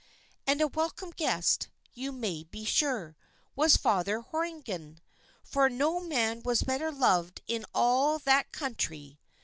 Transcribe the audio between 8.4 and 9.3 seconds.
country.